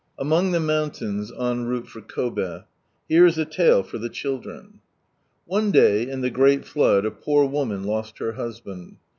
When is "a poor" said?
7.05-7.45